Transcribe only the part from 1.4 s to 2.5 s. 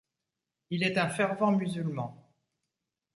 musulman.